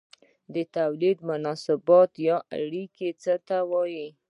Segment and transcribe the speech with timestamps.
[0.53, 4.07] د توليد مناسبات یا اړیکې څه ته وايي؟